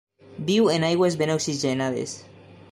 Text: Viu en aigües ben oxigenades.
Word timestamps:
Viu 0.47 0.69
en 0.77 0.85
aigües 0.87 1.19
ben 1.21 1.35
oxigenades. 1.35 2.17